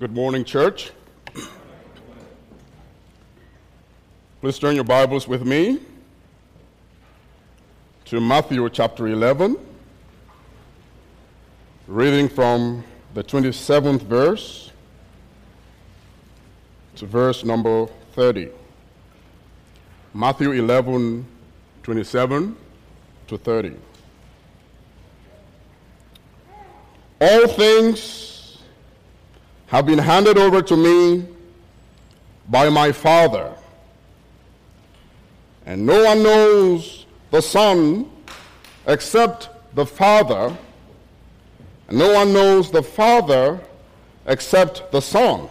[0.00, 0.92] Good morning, church.
[4.40, 5.78] Please turn your Bibles with me
[8.06, 9.58] to Matthew chapter 11,
[11.86, 12.82] reading from
[13.12, 14.72] the 27th verse
[16.96, 18.48] to verse number 30.
[20.14, 21.26] Matthew 11,
[21.82, 22.56] 27
[23.26, 23.76] to 30.
[27.20, 28.29] All things
[29.70, 31.24] have been handed over to me
[32.48, 33.54] by my Father.
[35.64, 38.10] And no one knows the Son
[38.88, 40.56] except the Father.
[41.86, 43.60] And no one knows the Father
[44.26, 45.48] except the Son.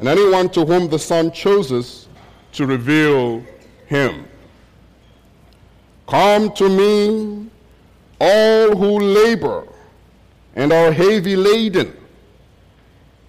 [0.00, 2.08] And anyone to whom the Son chooses
[2.52, 3.42] to reveal
[3.86, 4.26] him.
[6.06, 7.48] Come to me,
[8.20, 9.66] all who labor
[10.54, 11.96] and are heavy laden,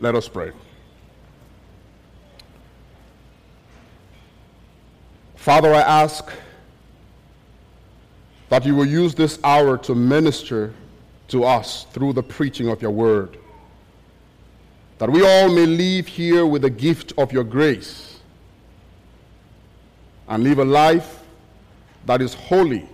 [0.00, 0.52] Let us pray.
[5.36, 6.30] Father, I ask
[8.48, 10.72] that you will use this hour to minister
[11.28, 13.38] to us through the preaching of your word.
[14.98, 18.20] That we all may leave here with the gift of your grace
[20.28, 21.24] and live a life
[22.06, 22.88] that is holy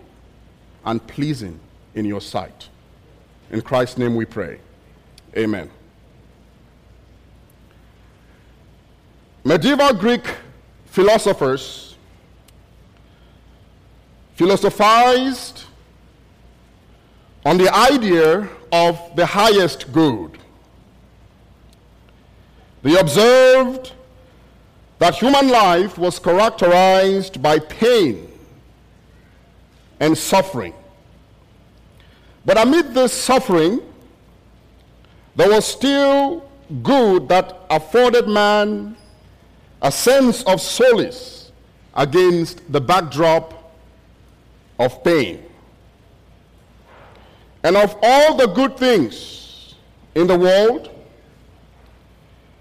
[0.85, 1.61] and pleasing
[1.95, 2.69] in your sight.
[3.51, 4.61] In Christ's name we pray.
[5.37, 5.71] Amen.
[9.49, 10.27] Medieval Greek
[10.85, 11.97] philosophers
[14.35, 15.65] philosophized
[17.47, 20.37] on the idea of the highest good.
[22.83, 23.93] They observed
[24.99, 28.31] that human life was characterized by pain
[29.99, 30.75] and suffering.
[32.45, 33.81] But amid this suffering,
[35.37, 36.47] there was still
[36.83, 38.95] good that afforded man
[39.83, 41.53] a sense of solace
[41.95, 43.73] against the backdrop
[44.79, 45.43] of pain.
[47.63, 49.75] And of all the good things
[50.15, 50.91] in the world,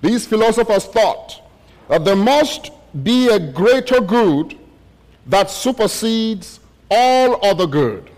[0.02, 1.42] these philosophers thought
[1.88, 2.72] that there must
[3.04, 4.58] be a greater good
[5.28, 8.10] that supersedes all other good.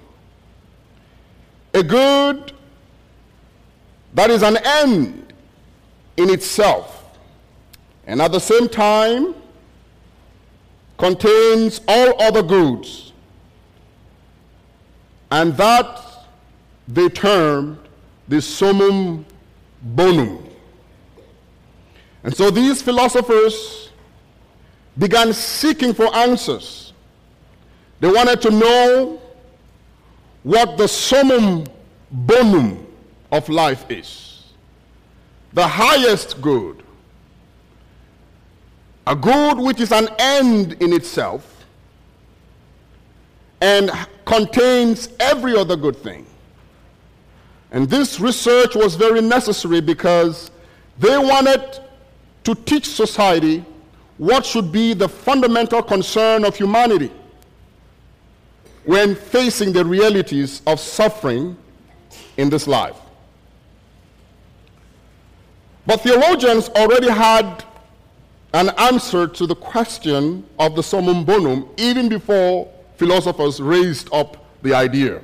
[1.74, 2.54] A good
[4.14, 5.34] that is an end
[6.18, 6.99] in itself
[8.10, 9.36] and at the same time
[10.98, 13.14] contains all other goods.
[15.30, 16.26] And that
[16.88, 17.78] they termed
[18.28, 19.28] the summum
[19.84, 20.44] bonum.
[22.24, 23.92] And so these philosophers
[24.98, 26.94] began seeking for answers.
[28.00, 29.22] They wanted to know
[30.42, 31.66] what the summum
[32.12, 32.88] bonum
[33.32, 34.46] of life is.
[35.54, 36.84] The highest good.
[39.10, 41.66] A good which is an end in itself
[43.60, 43.92] and
[44.24, 46.28] contains every other good thing.
[47.72, 50.52] And this research was very necessary because
[51.00, 51.80] they wanted
[52.44, 53.66] to teach society
[54.20, 57.12] what should be the fundamental concern of humanity
[58.84, 61.58] when facing the realities of suffering
[62.38, 62.98] in this life.
[65.88, 67.64] But theologians already had
[68.54, 74.74] an answer to the question of the summum bonum even before philosophers raised up the
[74.74, 75.22] idea.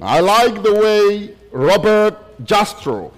[0.00, 3.12] Now, I like the way Robert Jastrow,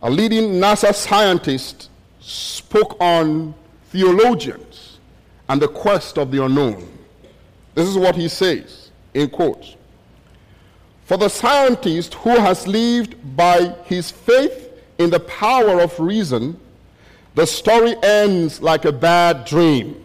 [0.00, 1.90] a leading NASA scientist,
[2.20, 3.54] spoke on
[3.90, 4.98] theologians
[5.48, 6.88] and the quest of the unknown.
[7.74, 9.76] This is what he says in quotes.
[11.04, 16.58] For the scientist who has lived by his faith in the power of reason,
[17.34, 19.96] the story ends like a bad dream.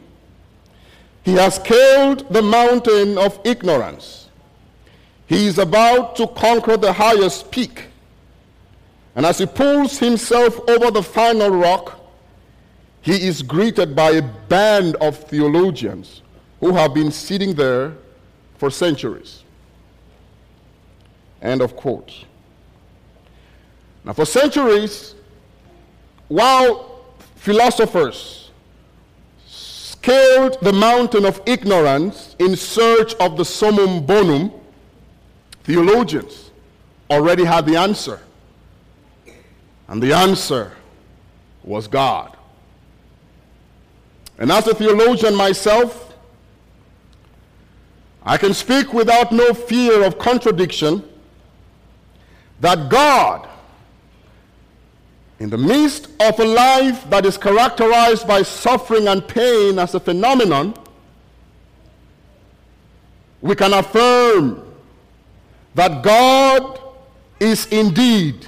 [1.23, 4.29] He has scaled the mountain of ignorance.
[5.25, 7.87] He is about to conquer the highest peak.
[9.13, 11.99] And as he pulls himself over the final rock,
[13.01, 16.21] he is greeted by a band of theologians
[16.59, 17.93] who have been sitting there
[18.57, 19.43] for centuries.
[21.41, 22.25] End of quote.
[24.03, 25.13] Now, for centuries,
[26.29, 26.96] while
[27.47, 28.51] philosophers
[29.45, 34.51] scaled the mountain of ignorance in search of the summum bonum,
[35.63, 36.51] theologians
[37.09, 38.19] already had the answer.
[39.87, 40.73] And the answer
[41.63, 42.35] was God.
[44.37, 46.13] And as a theologian myself,
[48.23, 51.01] I can speak without no fear of contradiction
[52.59, 53.47] that God,
[55.39, 59.99] in the midst of a life that is characterized by suffering and pain as a
[59.99, 60.73] phenomenon,
[63.41, 64.63] we can affirm
[65.75, 66.79] that God
[67.39, 68.47] is indeed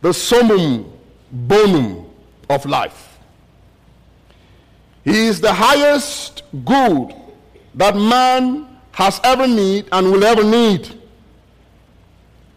[0.00, 0.90] the summum
[1.30, 2.06] bonum
[2.48, 3.18] of life.
[5.04, 7.14] He is the highest good
[7.74, 10.98] that man has ever need and will ever need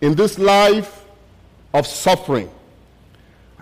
[0.01, 1.05] in this life
[1.73, 2.49] of suffering.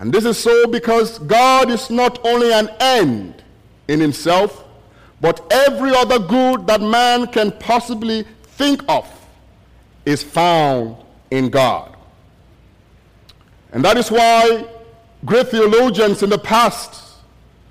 [0.02, 3.44] And this is so because God is not only an end
[3.86, 4.64] in himself,
[5.20, 9.08] but every other good that man can possibly think of
[10.04, 10.96] is found
[11.30, 11.94] in God.
[13.70, 14.66] And that is why
[15.24, 17.18] great theologians in the past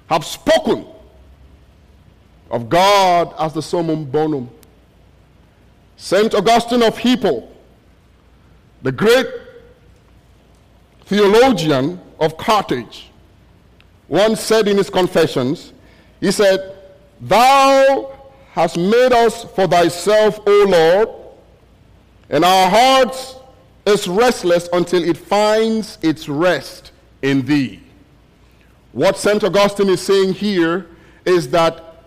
[0.08, 0.88] have spoken
[2.50, 4.50] of God as the summum bonum.
[5.98, 6.34] St.
[6.34, 7.50] Augustine of Hippo,
[8.84, 9.28] the great
[11.08, 13.10] theologian of Carthage,
[14.08, 15.74] once said in his confessions,
[16.22, 16.78] he said,
[17.20, 18.18] Thou
[18.52, 21.10] hast made us for thyself, O Lord,
[22.30, 23.36] and our hearts
[23.86, 26.92] is restless until it finds its rest
[27.22, 27.82] in thee.
[28.92, 29.44] What St.
[29.44, 30.88] Augustine is saying here
[31.26, 32.04] is that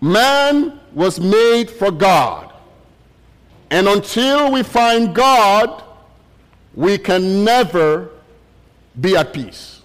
[0.00, 2.52] man was made for God.
[3.70, 5.82] And until we find God,
[6.74, 8.10] we can never
[9.00, 9.82] be at peace.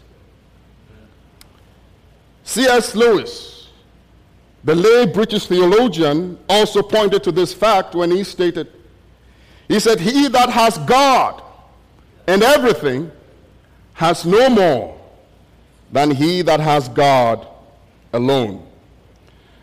[2.43, 2.95] C.S.
[2.95, 3.69] Lewis,
[4.63, 8.67] the lay British theologian, also pointed to this fact when he stated,
[9.67, 11.41] he said, He that has God
[12.27, 13.11] and everything
[13.93, 14.99] has no more
[15.91, 17.47] than he that has God
[18.11, 18.65] alone.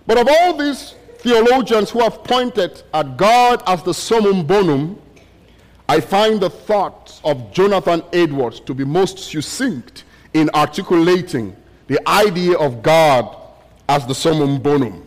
[0.07, 5.01] But of all these theologians who have pointed at God as the summum bonum,
[5.91, 11.57] I find the thoughts of Jonathan Edwards to be most succinct in articulating
[11.89, 13.37] the idea of God
[13.89, 15.05] as the summum bonum.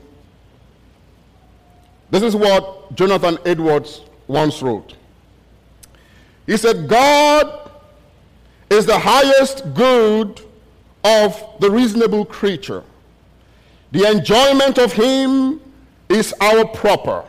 [2.11, 4.97] This is what Jonathan Edwards once wrote.
[6.47, 7.71] He said, God
[8.69, 10.41] is the highest good
[11.05, 12.83] of the reasonable creature.
[13.93, 15.61] The enjoyment of Him
[16.09, 17.23] is our proper,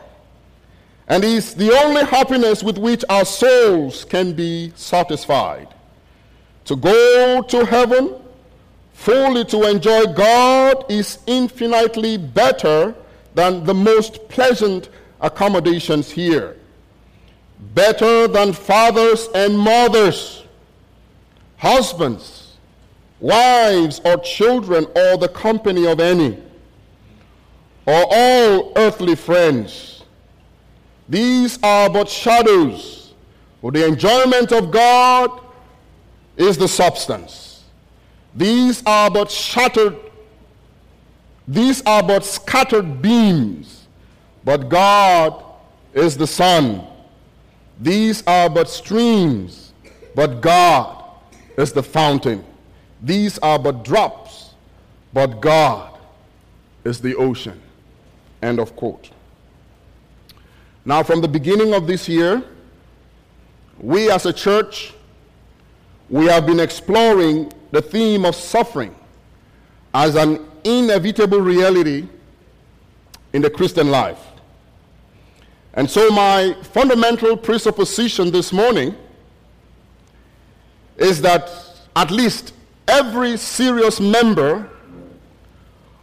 [1.07, 5.67] and is the only happiness with which our souls can be satisfied.
[6.65, 8.15] To go to heaven,
[8.93, 12.95] fully to enjoy God, is infinitely better
[13.35, 14.89] than the most pleasant
[15.21, 16.57] accommodations here
[17.73, 20.43] better than fathers and mothers,
[21.57, 22.57] husbands,
[23.19, 26.37] wives, or children, or the company of any,
[27.85, 29.94] or all earthly friends.
[31.07, 33.13] These are but shadows,
[33.61, 35.41] for the enjoyment of God
[36.37, 37.63] is the substance.
[38.33, 39.95] These are but shattered,
[41.47, 43.87] these are but scattered beams,
[44.43, 45.43] but God
[45.93, 46.85] is the sun
[47.79, 49.73] these are but streams,
[50.13, 51.03] but God
[51.57, 52.43] is the fountain.
[53.01, 54.53] These are but drops,
[55.13, 55.97] but God
[56.83, 57.61] is the ocean.
[58.41, 59.09] End of quote.
[60.85, 62.43] Now, from the beginning of this year,
[63.79, 64.93] we as a church,
[66.09, 68.95] we have been exploring the theme of suffering
[69.93, 72.07] as an inevitable reality
[73.33, 74.19] in the Christian life.
[75.73, 78.95] And so, my fundamental presupposition this morning
[80.97, 81.51] is that
[81.95, 82.53] at least
[82.87, 84.69] every serious member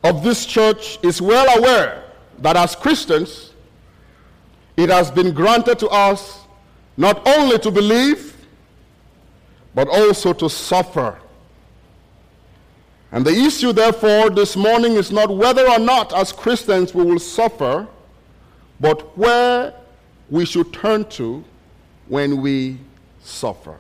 [0.02, 2.04] of this church is well aware
[2.40, 3.51] that as Christians,
[4.76, 6.40] it has been granted to us
[6.96, 8.36] not only to believe,
[9.74, 11.18] but also to suffer.
[13.10, 17.18] And the issue, therefore, this morning is not whether or not as Christians we will
[17.18, 17.86] suffer
[18.82, 19.72] but where
[20.28, 21.44] we should turn to
[22.08, 22.78] when we
[23.22, 23.76] suffer.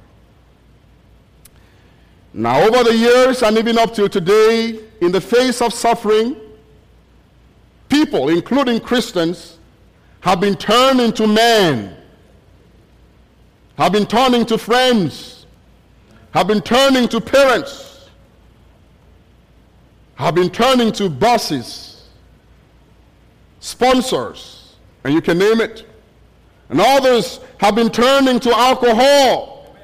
[2.32, 6.36] Now, over the years and even up till today, in the face of suffering,
[7.88, 9.58] people, including Christians,
[10.22, 11.96] have been turned into men,
[13.76, 15.46] have been turned into friends,
[16.30, 18.08] have been turning to parents,
[20.14, 22.08] have been turning to bosses,
[23.58, 25.86] sponsors, and you can name it.
[26.68, 29.76] And others have been turning to alcohol.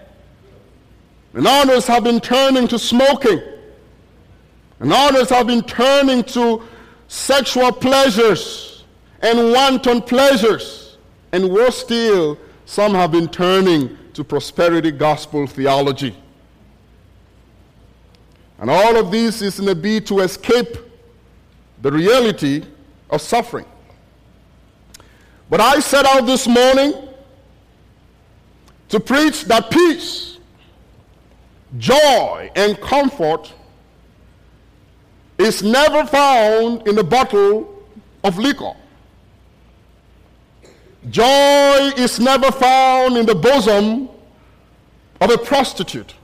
[1.34, 3.42] And others have been turning to smoking.
[4.78, 6.62] And others have been turning to
[7.08, 8.77] sexual pleasures
[9.20, 10.96] and wanton pleasures.
[11.32, 16.16] And worse still, some have been turning to prosperity gospel theology.
[18.58, 20.76] And all of this is in a bid to escape
[21.80, 22.64] the reality
[23.10, 23.66] of suffering.
[25.48, 26.92] But I set out this morning
[28.88, 30.38] to preach that peace,
[31.78, 33.52] joy, and comfort
[35.38, 37.82] is never found in a bottle
[38.24, 38.74] of liquor.
[41.10, 44.08] Joy is never found in the bosom
[45.20, 46.14] of a prostitute.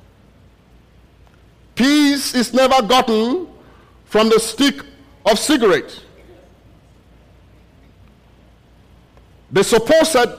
[1.75, 3.49] Peace is never gotten
[4.05, 4.81] from the stick
[5.27, 6.01] of cigarette.
[9.51, 10.31] The supposed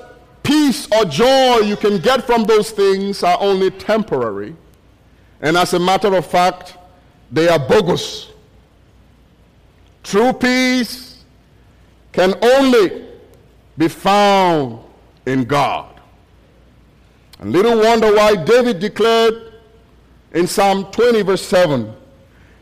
[0.43, 4.55] peace or joy you can get from those things are only temporary.
[5.41, 6.77] And as a matter of fact,
[7.31, 8.31] they are bogus.
[10.03, 11.23] True peace
[12.11, 13.04] can only
[13.77, 14.79] be found
[15.25, 15.99] in God.
[17.39, 19.53] And little wonder why David declared
[20.33, 21.93] in Psalm 20, verse 7,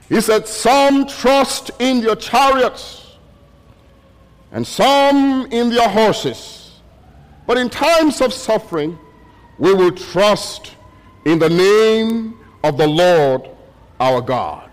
[0.09, 3.15] he said, Some trust in your chariots
[4.51, 6.71] and some in their horses.
[7.45, 8.97] But in times of suffering,
[9.57, 10.75] we will trust
[11.25, 13.49] in the name of the Lord
[13.99, 14.69] our God.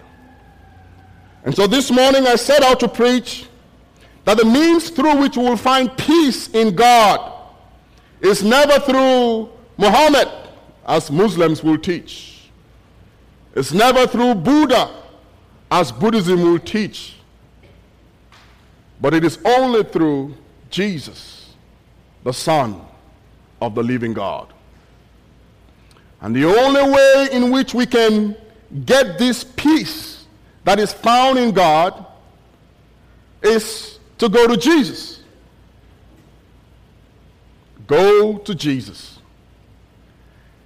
[1.44, 3.46] And so this morning I set out to preach
[4.24, 7.32] that the means through which we will find peace in God
[8.20, 10.28] is never through Muhammad,
[10.86, 12.50] as Muslims will teach.
[13.54, 14.90] It's never through Buddha,
[15.70, 17.16] as Buddhism will teach.
[19.00, 20.34] But it is only through
[20.68, 21.54] Jesus,
[22.22, 22.80] the Son
[23.60, 24.52] of the living God.
[26.20, 28.36] And the only way in which we can
[28.84, 30.26] get this peace
[30.64, 32.04] that is found in God
[33.42, 35.22] is to go to Jesus.
[37.86, 39.18] Go to Jesus.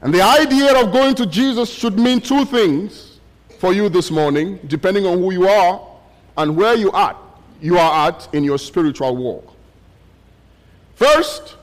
[0.02, 3.18] And the idea of going to Jesus should mean two things
[3.58, 5.80] for you this morning, depending on who you are
[6.36, 7.16] and where you are
[7.64, 9.54] you are at in your spiritual walk.
[10.96, 11.56] First,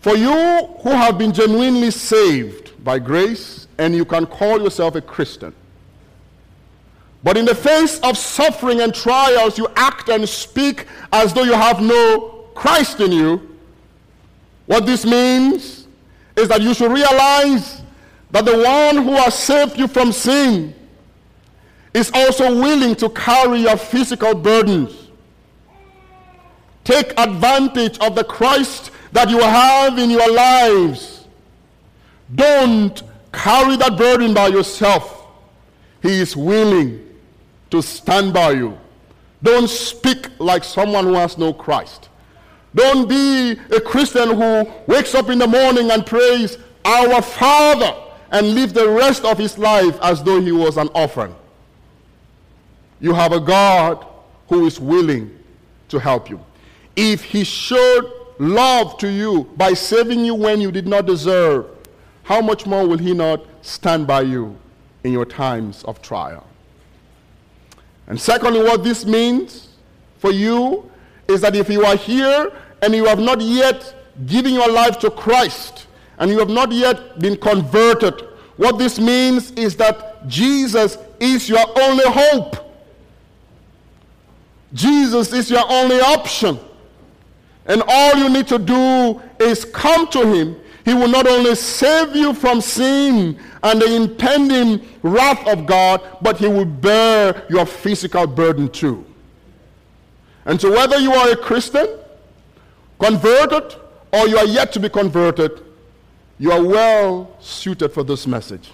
[0.00, 5.00] for you who have been genuinely saved by grace and you can call yourself a
[5.00, 5.54] Christian.
[7.22, 11.52] But in the face of suffering and trials, you act and speak as though you
[11.52, 13.56] have no Christ in you.
[14.66, 15.86] What this means
[16.36, 17.82] is that you should realize
[18.30, 20.74] that the one who has saved you from sin
[21.92, 25.08] is also willing to carry your physical burdens.
[26.84, 31.26] Take advantage of the Christ that you have in your lives.
[32.34, 35.26] Don't carry that burden by yourself.
[36.02, 37.09] He is willing
[37.70, 38.78] to stand by you.
[39.42, 42.08] Don't speak like someone who has no Christ.
[42.74, 47.94] Don't be a Christian who wakes up in the morning and prays, Our Father,
[48.30, 51.34] and live the rest of his life as though he was an orphan.
[53.00, 54.06] You have a God
[54.48, 55.36] who is willing
[55.88, 56.40] to help you.
[56.94, 61.66] If he showed love to you by saving you when you did not deserve,
[62.22, 64.56] how much more will he not stand by you
[65.02, 66.46] in your times of trial?
[68.06, 69.68] And secondly, what this means
[70.18, 70.90] for you
[71.28, 72.52] is that if you are here
[72.82, 73.94] and you have not yet
[74.26, 75.86] given your life to Christ
[76.18, 78.20] and you have not yet been converted,
[78.56, 82.56] what this means is that Jesus is your only hope.
[84.72, 86.58] Jesus is your only option.
[87.66, 90.56] And all you need to do is come to him.
[90.84, 96.38] He will not only save you from sin and the impending wrath of God, but
[96.38, 99.04] he will bear your physical burden too.
[100.44, 101.86] And so whether you are a Christian,
[102.98, 103.74] converted,
[104.12, 105.62] or you are yet to be converted,
[106.38, 108.70] you are well suited for this message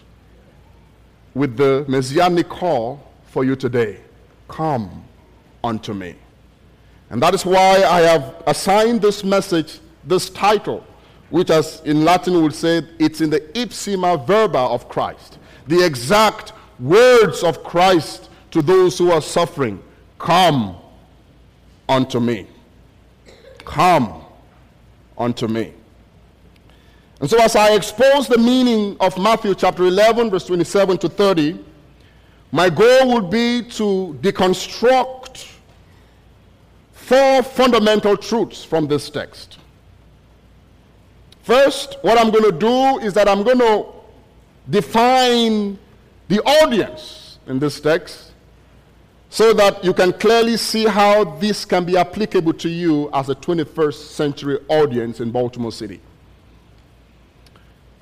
[1.35, 4.01] with the messianic call for you today.
[4.49, 5.05] Come
[5.63, 6.15] unto me.
[7.11, 10.85] And that is why I have assigned this message this title,
[11.31, 15.39] which as in Latin would say, it's in the ipsissima verba of Christ.
[15.67, 19.83] The exact words of Christ to those who are suffering.
[20.19, 20.77] Come
[21.89, 22.47] unto me.
[23.65, 24.25] Come
[25.19, 25.73] unto me.
[27.21, 31.65] And so, as I expose the meaning of Matthew chapter 11, verse 27 to 30,
[32.53, 35.53] my goal would be to deconstruct
[36.93, 39.59] four fundamental truths from this text.
[41.47, 43.87] First, what I'm going to do is that I'm going to
[44.69, 45.79] define
[46.27, 48.33] the audience in this text
[49.31, 53.35] so that you can clearly see how this can be applicable to you as a
[53.37, 56.01] 21st century audience in Baltimore City.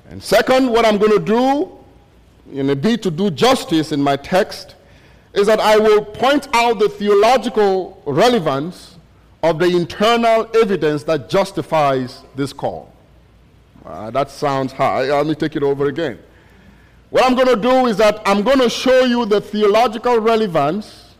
[0.09, 1.77] And second, what I'm going to do,
[2.51, 4.73] in a bid to do justice in my text,
[5.35, 8.97] is that I will point out the theological relevance
[9.43, 12.94] of the internal evidence that justifies this call.
[13.85, 15.03] Uh, that sounds high.
[15.03, 16.17] Let me take it over again.
[17.11, 21.13] What I'm going to do is that I'm going to show you the theological relevance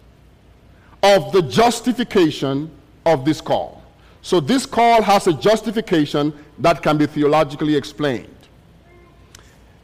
[1.03, 2.71] of the justification
[3.05, 3.83] of this call.
[4.23, 8.27] So this call has a justification that can be theologically explained.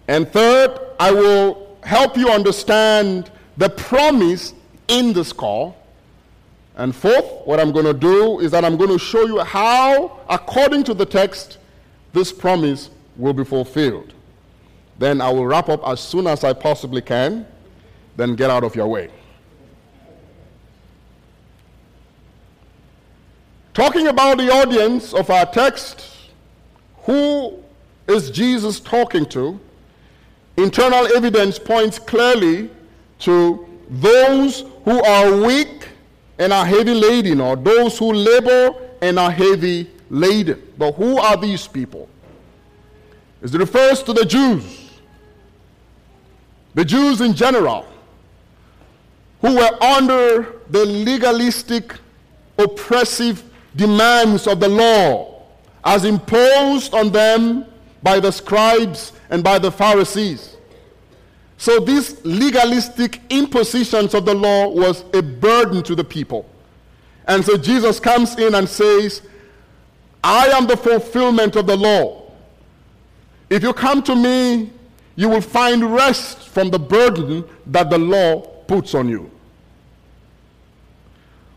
[0.08, 4.56] And third, I will help you understand the promise
[4.88, 5.78] in this call.
[6.76, 10.20] And fourth, what I'm going to do is that I'm going to show you how,
[10.28, 11.60] according to the text,
[12.14, 14.14] this promise will be fulfilled.
[14.98, 17.46] Then I will wrap up as soon as I possibly can,
[18.16, 19.10] then get out of your way.
[23.74, 26.06] Talking about the audience of our text,
[27.04, 27.64] who
[28.08, 29.60] is Jesus talking to?
[30.58, 32.70] Internal evidence points clearly
[33.20, 35.88] to those who are weak
[36.38, 40.62] and are heavy laden, or those who labor and are heavy laden.
[40.78, 42.08] But who are these people?
[43.42, 44.92] It refers to the Jews,
[46.76, 47.88] the Jews in general,
[49.42, 51.96] who were under the legalistic,
[52.60, 53.44] oppressive
[53.76, 55.42] demands of the law
[55.84, 57.66] as imposed on them
[58.04, 60.58] by the scribes and by the Pharisees.
[61.58, 66.48] So these legalistic impositions of the law was a burden to the people.
[67.28, 69.22] And so Jesus comes in and says,
[70.24, 72.32] I am the fulfillment of the law.
[73.50, 74.72] If you come to me,
[75.16, 79.30] you will find rest from the burden that the law puts on you.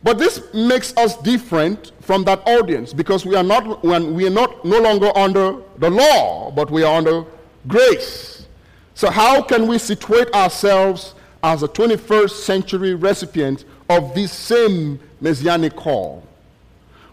[0.03, 4.31] But this makes us different from that audience because we are not when we are
[4.31, 7.25] not no longer under the law, but we are under
[7.67, 8.47] grace.
[8.95, 15.75] So how can we situate ourselves as a 21st century recipient of this same messianic
[15.75, 16.23] call?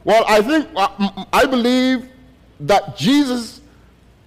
[0.04, 2.10] Well, I think uh, I believe
[2.62, 3.62] that Jesus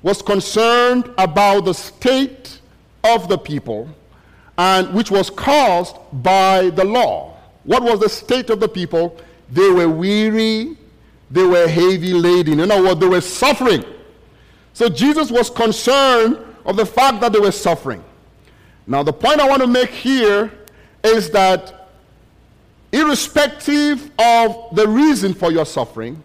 [0.03, 2.61] was concerned about the state
[3.03, 3.89] of the people
[4.57, 7.37] and which was caused by the law.
[7.65, 9.19] What was the state of the people?
[9.51, 10.77] They were weary,
[11.31, 12.61] they were heavy laden.
[12.61, 13.85] In other words, they were suffering.
[14.75, 18.05] So Jesus was concerned of the fact that they were suffering.
[18.87, 20.53] Now, the point I want to make here
[21.03, 21.84] is that
[22.95, 26.23] irrespective of the reason for your suffering,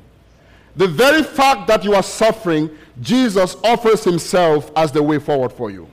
[0.75, 2.69] the very fact that you are suffering,
[3.01, 5.88] Jesus offers himself as the way forward for you.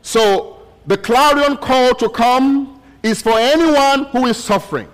[0.00, 4.88] So, the clarion call to come is for anyone who is suffering.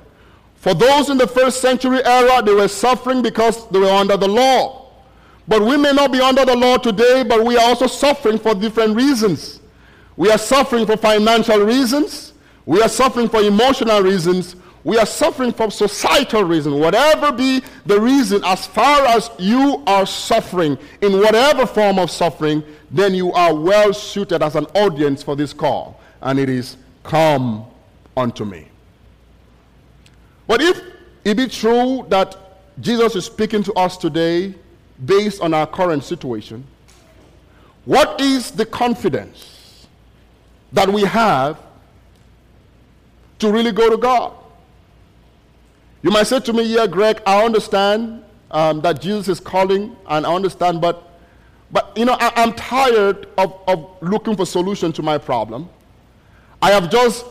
[0.57, 4.29] For those in the first century era, they were suffering because they were under the
[4.29, 4.90] law.
[5.49, 8.55] But we may not be under the law today, but we are also suffering for
[8.55, 9.61] different reasons.
[10.16, 12.35] We are suffering for financial reasons.
[12.66, 14.57] We are suffering for emotional reasons.
[14.85, 16.77] We are suffering for societal reasons.
[16.77, 22.62] Whatever be the reason, as far as you are suffering, in whatever form of suffering,
[22.90, 26.01] then you are well suited as an audience for this call.
[26.20, 27.66] And it is come
[28.16, 28.68] unto me.
[30.46, 30.81] But if
[31.25, 32.37] it be true that
[32.81, 34.55] Jesus is speaking to us today
[35.05, 36.64] based on our current situation,
[37.85, 39.87] what is the confidence
[40.73, 41.59] that we have
[43.40, 44.33] to really go to God?
[46.03, 50.26] You might say to me, Yeah, Greg, I understand um, that Jesus is calling, and
[50.26, 51.11] I understand, but
[51.72, 55.68] but you know, I, am tired of, of looking for solution to my problem.
[56.61, 57.24] I have just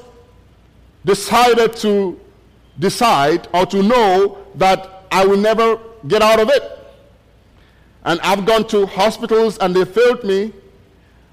[1.06, 2.20] decided to
[2.80, 6.64] decide or to know that I will never get out of it.
[8.04, 10.54] And I've gone to hospitals and they failed me.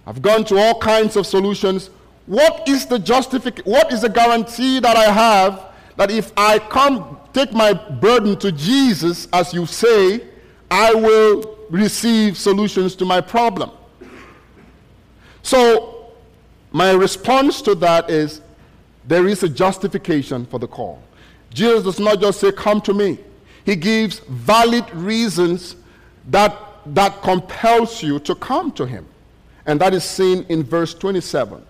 [0.07, 1.91] I've gone to all kinds of solutions.
[2.27, 3.71] What is the justification?
[3.71, 8.53] what is the guarantee that I have that if I come take my burden to
[8.53, 10.23] Jesus as you say,
[10.71, 13.71] I will receive solutions to my problem?
[15.43, 16.13] So
[16.73, 18.41] my response to that is
[19.07, 21.03] there is a justification for the call.
[21.55, 23.19] Jesus does not just say, Come to me.
[23.65, 25.77] He gives valid reasons
[26.29, 26.57] that
[26.95, 29.07] that compels you to come to him.
[29.67, 31.65] And that is seen in verse 27.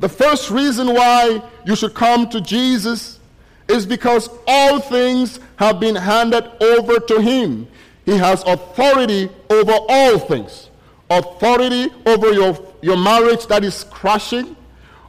[0.00, 3.20] The first reason why you should come to Jesus
[3.68, 7.68] is because all things have been handed over to him.
[8.06, 10.70] He has authority over all things.
[11.10, 14.56] Authority over your, your marriage that is crashing,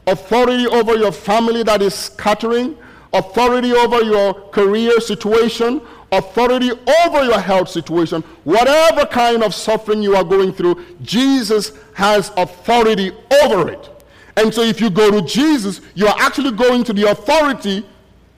[0.06, 2.76] authority over your family that is scattering,
[3.14, 5.80] authority over your career situation,
[6.12, 12.30] authority over your health situation, whatever kind of suffering you are going through, Jesus has
[12.36, 13.88] authority over it.
[14.36, 17.86] And so if you go to Jesus, you are actually going to the authority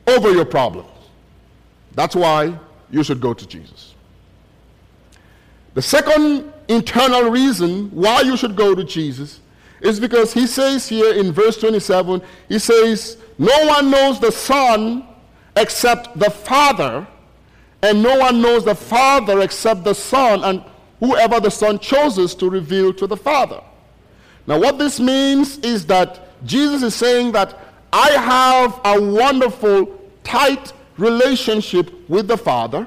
[0.07, 0.89] over your problems.
[1.95, 2.59] That's why
[2.91, 3.95] you should go to Jesus.
[5.75, 9.41] The second internal reason why you should go to Jesus
[9.81, 15.07] is because he says here in verse 27, he says, No one knows the Son
[15.57, 17.07] except the Father,
[17.83, 20.65] and no one knows the Father except the Son, and
[21.01, 23.63] whoever the Son chooses to reveal to the Father.
[24.47, 27.59] Now, what this means is that Jesus is saying that
[27.93, 29.87] I have a wonderful,
[30.23, 32.87] tight relationship with the Father,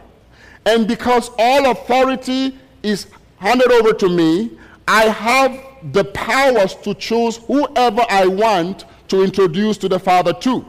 [0.65, 7.37] and because all authority is handed over to me, I have the powers to choose
[7.37, 10.65] whoever I want to introduce to the Father to.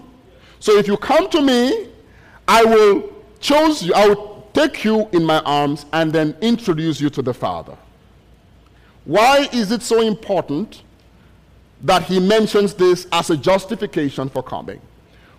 [0.60, 1.88] So if you come to me,
[2.46, 7.10] I will choose you, I will take you in my arms and then introduce you
[7.10, 7.76] to the Father.
[9.08, 10.82] Why is it so important
[11.82, 14.82] that he mentions this as a justification for coming?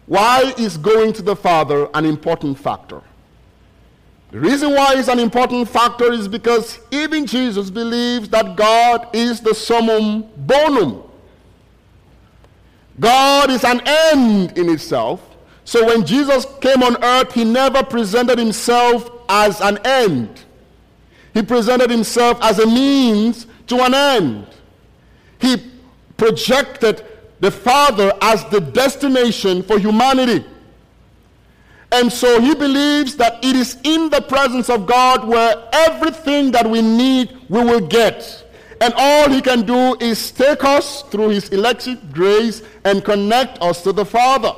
[0.08, 3.04] Why is going to the Father an important factor?
[4.32, 9.40] The reason why it's an important factor is because even Jesus believes that God is
[9.40, 11.04] the summum bonum.
[13.00, 15.22] God is an end in itself.
[15.64, 20.42] So when Jesus came on earth, he never presented himself as an end.
[21.36, 24.48] He presented himself as a means to an end.
[25.40, 25.72] He
[26.18, 27.06] projected
[27.40, 30.46] the Father as the destination for humanity.
[31.92, 36.70] And so he believes that it is in the presence of God where everything that
[36.70, 38.46] we need we will get.
[38.82, 43.82] And all he can do is take us through his electric grace and connect us
[43.84, 44.54] to the Father.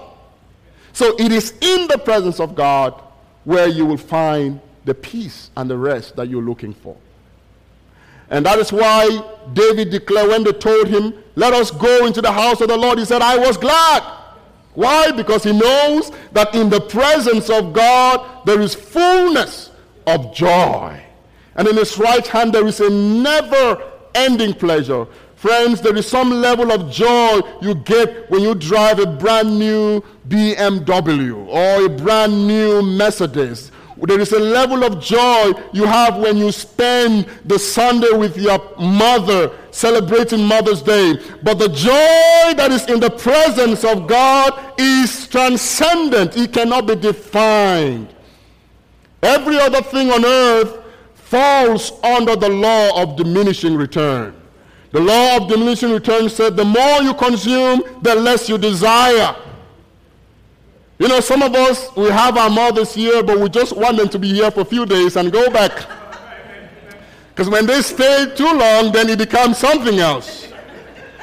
[0.93, 3.01] So it is in the presence of God
[3.45, 6.97] where you will find the peace and the rest that you're looking for.
[8.31, 9.21] And that is why
[9.53, 12.97] David declared when they told him, Let us go into the house of the Lord,
[12.97, 14.01] he said, I was glad.
[14.73, 15.11] Why?
[15.11, 19.71] Because he knows that in the presence of God there is fullness
[20.07, 21.03] of joy.
[21.55, 23.83] And in his right hand there is a never
[24.15, 25.07] ending pleasure.
[25.35, 30.01] Friends, there is some level of joy you get when you drive a brand new
[30.29, 33.71] BMW or a brand new Mercedes
[34.07, 38.59] there is a level of joy you have when you spend the Sunday with your
[38.79, 41.13] mother celebrating Mother's Day.
[41.43, 46.95] But the joy that is in the presence of God is transcendent, it cannot be
[46.95, 48.13] defined.
[49.21, 50.83] Every other thing on earth
[51.13, 54.35] falls under the law of diminishing return.
[54.91, 59.35] The law of diminishing return said the more you consume, the less you desire.
[61.01, 64.07] You know, some of us, we have our mothers here, but we just want them
[64.09, 65.71] to be here for a few days and go back.
[67.29, 70.47] Because when they stay too long, then it becomes something else.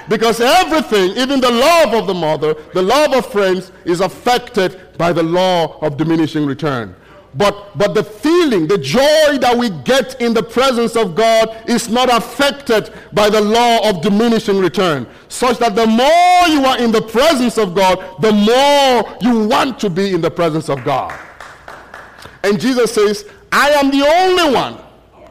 [0.08, 5.12] Because everything, even the love of the mother, the love of friends, is affected by
[5.12, 6.96] the law of diminishing return.
[7.36, 8.02] But, but the
[8.48, 13.30] feeling, the joy that we get in the presence of God is not affected by
[13.30, 15.06] the law of diminishing return.
[15.28, 19.78] Such that the more you are in the presence of God, the more you want
[19.80, 21.18] to be in the presence of God.
[22.44, 24.78] And Jesus says, I am the only one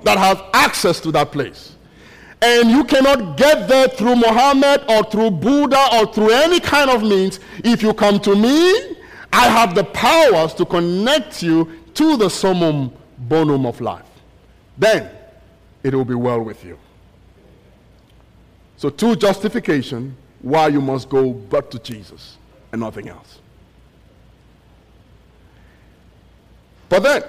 [0.04, 1.76] that has access to that place.
[2.42, 7.02] And you cannot get there through Muhammad or through Buddha or through any kind of
[7.02, 7.40] means.
[7.64, 8.96] If you come to me,
[9.34, 12.92] I have the powers to connect you to the summum
[13.28, 14.06] bonum of life.
[14.78, 15.10] Then
[15.84, 16.78] it will be well with you.
[18.78, 22.38] So, two justification why you must go but to Jesus
[22.72, 23.40] and nothing else.
[26.90, 27.24] But then,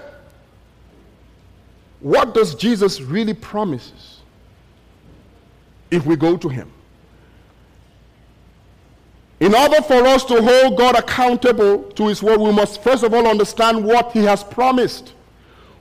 [2.01, 4.21] what does Jesus really promises
[5.91, 6.71] if we go to him?
[9.41, 13.15] In order for us to hold God accountable to His word, we must first of
[13.15, 15.13] all understand what He has promised.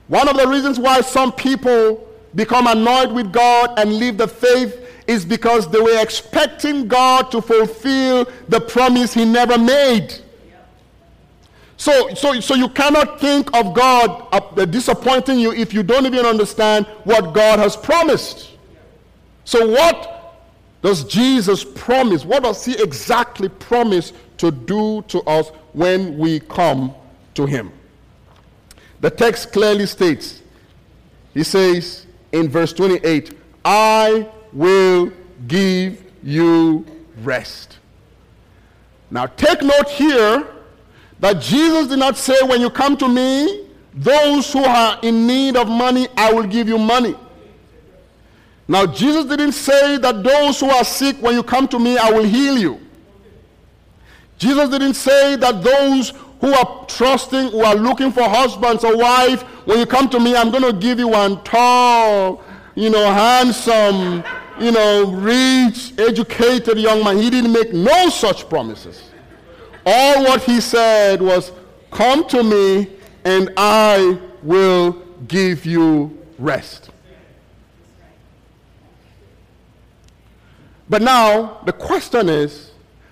[0.08, 4.84] One of the reasons why some people become annoyed with God and leave the faith
[5.06, 10.14] is because they were expecting God to fulfill the promise He never made.
[11.78, 16.26] So, so, so you cannot think of God uh, disappointing you if you don't even
[16.26, 18.50] understand what God has promised.
[19.44, 20.18] So, what
[20.82, 22.24] does Jesus promise?
[22.24, 26.94] What does he exactly promise to do to us when we come
[27.34, 27.72] to him?
[29.00, 30.42] The text clearly states,
[31.34, 33.32] he says in verse 28,
[33.64, 35.12] I will
[35.46, 36.84] give you
[37.22, 37.78] rest.
[39.10, 40.46] Now, take note here
[41.20, 45.56] that Jesus did not say, When you come to me, those who are in need
[45.56, 47.14] of money, I will give you money.
[48.66, 52.10] Now, Jesus didn't say that those who are sick, when you come to me, I
[52.10, 52.80] will heal you.
[54.36, 59.42] Jesus didn't say that those who are trusting, who are looking for husbands or wife,
[59.66, 64.22] when you come to me, I'm going to give you one tall, you know, handsome,
[64.60, 67.18] you know, rich, educated young man.
[67.18, 69.02] He didn't make no such promises.
[69.84, 71.52] All what he said was,
[71.90, 72.88] Come to me
[73.24, 76.90] and I will give you rest.
[80.88, 82.70] But now the question is,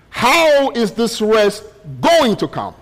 [0.09, 1.63] how is this rest
[2.01, 2.73] going to come?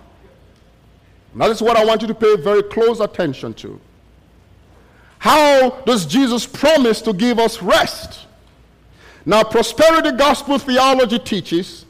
[1.36, 3.78] That is what I want you to pay very close attention to.
[5.18, 8.26] How does Jesus promise to give us rest?
[9.24, 11.84] Now, prosperity gospel theology teaches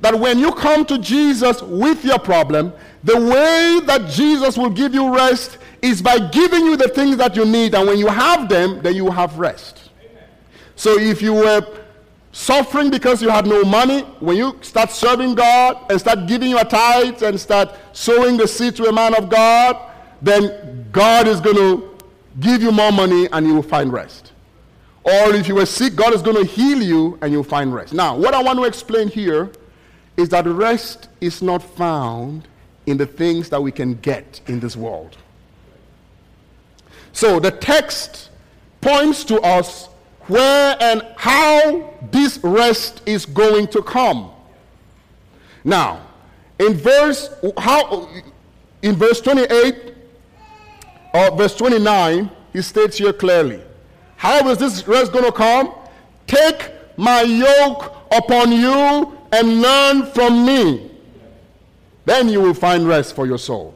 [0.00, 2.72] that when you come to Jesus with your problem,
[3.04, 7.36] the way that Jesus will give you rest is by giving you the things that
[7.36, 7.74] you need.
[7.74, 9.90] And when you have them, then you have rest.
[10.00, 10.24] Amen.
[10.76, 11.81] So if you were
[12.32, 16.64] suffering because you had no money, when you start serving God and start giving your
[16.64, 19.76] tithes and start sowing the seed to a man of God,
[20.20, 21.98] then God is going to
[22.40, 24.32] give you more money and you will find rest.
[25.04, 27.92] Or if you were sick, God is going to heal you and you'll find rest.
[27.92, 29.50] Now, what I want to explain here
[30.16, 32.46] is that rest is not found
[32.86, 35.16] in the things that we can get in this world.
[37.12, 38.30] So the text
[38.80, 39.88] points to us
[40.28, 44.30] where and how this rest is going to come.
[45.64, 46.06] Now,
[46.58, 48.08] in verse how
[48.82, 49.94] in verse 28
[51.14, 53.60] or verse 29, he states here clearly,
[54.16, 55.74] how is this rest going to come?
[56.26, 60.90] Take my yoke upon you and learn from me.
[62.04, 63.74] Then you will find rest for your soul.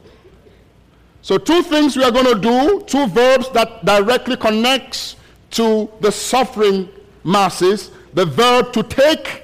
[1.21, 5.15] So two things we are going to do, two verbs that directly connects
[5.57, 6.87] to the suffering
[7.23, 9.43] masses, the verb to take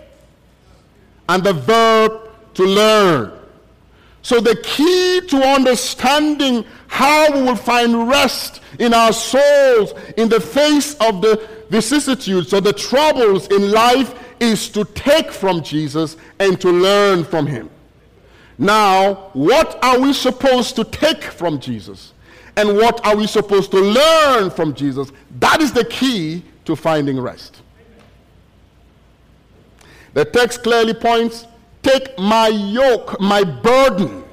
[1.28, 3.32] and the verb to learn.
[4.22, 10.40] So the key to understanding how we will find rest in our souls in the
[10.40, 16.62] face of the vicissitudes or the troubles in life is to take from Jesus and
[16.62, 17.70] to learn from him.
[18.58, 22.13] Now, what are we supposed to take from Jesus?
[22.56, 25.12] And what are we supposed to learn from Jesus?
[25.40, 27.62] That is the key to finding rest.
[30.14, 31.48] The text clearly points
[31.82, 34.24] take my yoke, my burden.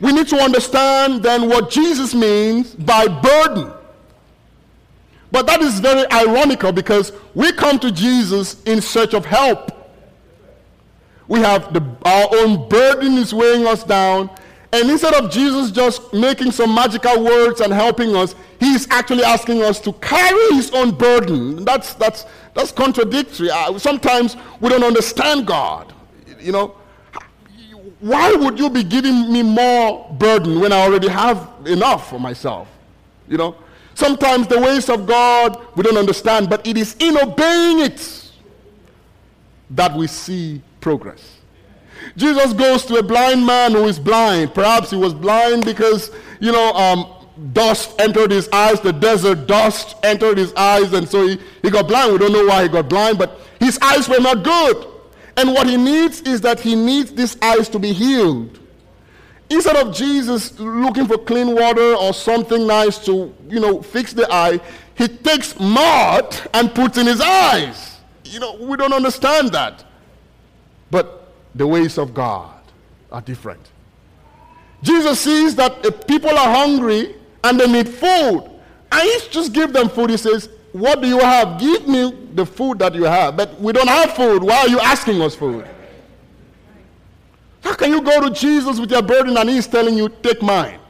[0.00, 3.72] We need to understand then what Jesus means by burden.
[5.30, 9.70] But that is very ironical because we come to Jesus in search of help.
[11.28, 14.28] We have the, our own burden is weighing us down.
[14.72, 19.62] And instead of Jesus just making some magical words and helping us, he's actually asking
[19.62, 21.64] us to carry his own burden.
[21.64, 23.50] That's, that's, that's contradictory.
[23.76, 25.92] Sometimes we don't understand God.
[26.40, 26.76] You know,
[28.00, 32.68] why would you be giving me more burden when I already have enough for myself?
[33.28, 33.56] You know,
[33.94, 38.30] Sometimes the ways of God we don't understand, but it is in obeying it
[39.70, 41.38] that we see progress.
[42.16, 44.54] Jesus goes to a blind man who is blind.
[44.54, 47.22] Perhaps he was blind because, you know, um,
[47.52, 51.88] dust entered his eyes, the desert dust entered his eyes, and so he, he got
[51.88, 52.12] blind.
[52.12, 54.86] We don't know why he got blind, but his eyes were not good.
[55.36, 58.58] And what he needs is that he needs these eyes to be healed.
[59.48, 64.30] Instead of Jesus looking for clean water or something nice to, you know, fix the
[64.32, 64.60] eye,
[64.94, 67.98] he takes mud and puts in his eyes.
[68.24, 69.84] You know, we don't understand that.
[70.90, 71.21] But
[71.54, 72.60] the ways of God
[73.10, 73.60] are different.
[74.82, 78.50] Jesus sees that people are hungry and they need food.
[78.90, 80.10] And he just give them food.
[80.10, 81.60] He says, What do you have?
[81.60, 83.36] Give me the food that you have.
[83.36, 84.42] But we don't have food.
[84.42, 85.66] Why are you asking us food?
[87.62, 90.80] How can you go to Jesus with your burden and he's telling you, take mine?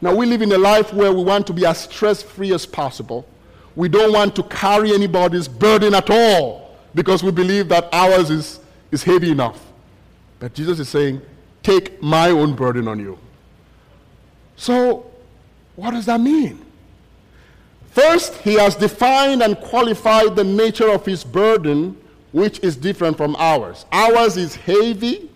[0.00, 2.66] Now, we live in a life where we want to be as stress free as
[2.66, 3.24] possible.
[3.76, 8.60] We don't want to carry anybody's burden at all because we believe that ours is,
[8.92, 9.72] is heavy enough.
[10.38, 11.20] But Jesus is saying,
[11.62, 13.18] take my own burden on you.
[14.56, 15.10] So,
[15.74, 16.64] what does that mean?
[17.90, 21.96] First, he has defined and qualified the nature of his burden,
[22.32, 23.86] which is different from ours.
[23.92, 25.30] Ours is heavy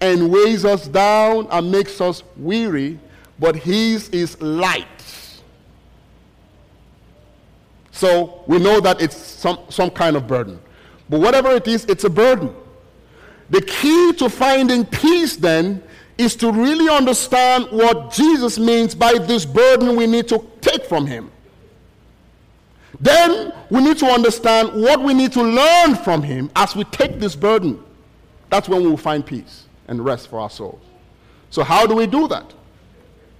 [0.00, 2.98] and weighs us down and makes us weary,
[3.38, 4.86] but his is light.
[7.90, 10.60] So we know that it's some, some kind of burden.
[11.08, 12.54] But whatever it is, it's a burden.
[13.50, 15.82] The key to finding peace then
[16.18, 21.06] is to really understand what Jesus means by this burden we need to take from
[21.06, 21.30] him.
[23.00, 27.20] Then we need to understand what we need to learn from him as we take
[27.20, 27.82] this burden.
[28.50, 30.82] That's when we will find peace and rest for our souls.
[31.50, 32.52] So, how do we do that?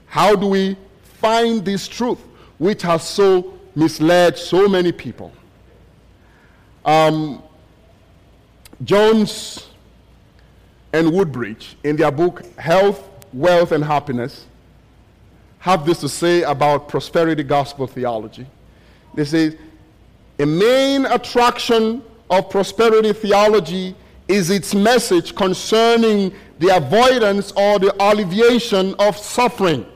[0.06, 2.20] How do we find this truth
[2.58, 5.32] which has so misled so many people?
[6.84, 7.42] Um,
[8.84, 9.67] Jones
[10.92, 14.46] and Woodbridge, in their book Health, Wealth, and Happiness,
[15.58, 18.46] have this to say about prosperity gospel theology.
[19.14, 19.58] They say,
[20.38, 23.94] a main attraction of prosperity theology
[24.28, 29.86] is its message concerning the avoidance or the alleviation of suffering.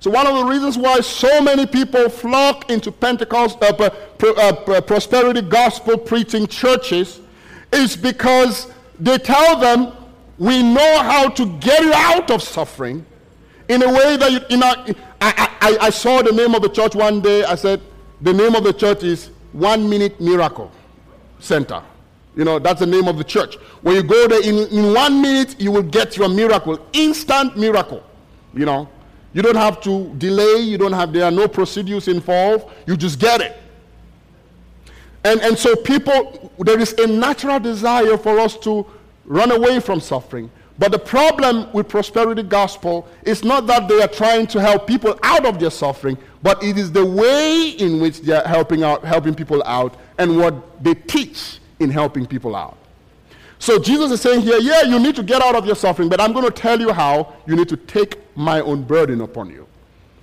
[0.00, 3.90] So, one of the reasons why so many people flock into Pentecost, uh,
[4.22, 7.20] uh, prosperity gospel preaching churches
[7.72, 8.70] is because
[9.00, 9.92] they tell them
[10.38, 13.04] we know how to get you out of suffering
[13.68, 14.74] in a way that you, know,
[15.20, 17.44] I, I, I saw the name of the church one day.
[17.44, 17.80] I said,
[18.20, 20.70] the name of the church is One Minute Miracle
[21.38, 21.82] Center.
[22.36, 23.54] You know, that's the name of the church.
[23.82, 26.78] When you go there, in, in one minute, you will get your miracle.
[26.92, 28.02] Instant miracle.
[28.52, 28.88] You know,
[29.32, 30.60] you don't have to delay.
[30.60, 32.66] You don't have, there are no procedures involved.
[32.86, 33.56] You just get it.
[35.24, 38.84] And, and so people, there is a natural desire for us to
[39.24, 40.50] run away from suffering.
[40.78, 45.18] But the problem with prosperity gospel is not that they are trying to help people
[45.22, 49.04] out of their suffering, but it is the way in which they are helping out,
[49.04, 52.76] helping people out, and what they teach in helping people out.
[53.60, 56.20] So Jesus is saying here, yeah, you need to get out of your suffering, but
[56.20, 59.66] I'm going to tell you how you need to take my own burden upon you.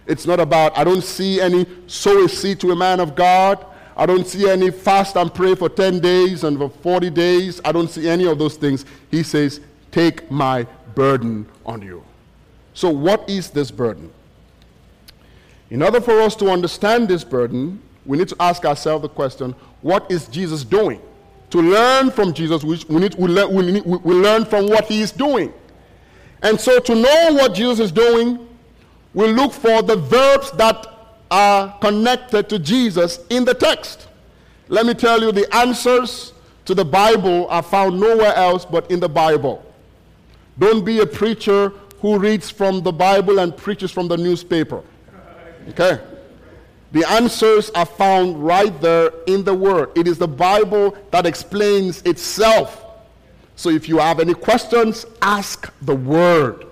[0.05, 3.65] It's not about, I don't see any sow a seed to a man of God.
[4.01, 7.61] I don't see any fast and pray for 10 days and for 40 days.
[7.63, 8.83] I don't see any of those things.
[9.11, 9.61] He says,
[9.91, 12.03] take my burden on you.
[12.73, 14.11] So, what is this burden?
[15.69, 19.53] In order for us to understand this burden, we need to ask ourselves the question
[19.83, 20.99] what is Jesus doing?
[21.51, 25.03] To learn from Jesus, we, need, we, learn, we, need, we learn from what he
[25.03, 25.53] is doing.
[26.41, 28.47] And so, to know what Jesus is doing,
[29.13, 30.90] we look for the verbs that
[31.31, 34.07] are connected to Jesus in the text.
[34.67, 36.33] Let me tell you, the answers
[36.65, 39.65] to the Bible are found nowhere else but in the Bible.
[40.59, 44.83] Don't be a preacher who reads from the Bible and preaches from the newspaper.
[45.69, 45.99] Okay?
[46.91, 49.91] The answers are found right there in the Word.
[49.95, 52.85] It is the Bible that explains itself.
[53.55, 56.65] So if you have any questions, ask the Word.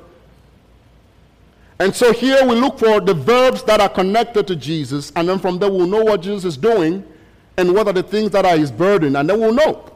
[1.80, 5.40] And so here we look for the verbs that are connected to Jesus, and then
[5.40, 7.06] from there we'll know what Jesus is doing
[7.58, 9.90] and what are the things that are his burden, and then we'll know.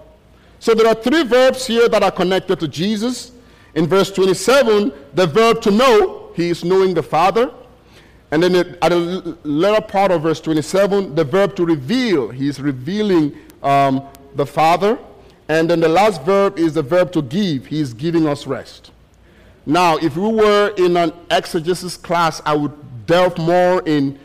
[0.60, 3.34] So there are three verbs here that are connected to Jesus.
[3.76, 7.52] In verse 27, the verb to know, he is knowing the Father.
[8.32, 12.62] And then at the later part of verse 27, the verb to reveal, he is
[12.62, 14.98] revealing um, the Father.
[15.50, 18.93] And then the last verb is the verb to give, he is giving us rest.
[19.66, 24.20] Now, if we were in an exegesis class, I would delve more in,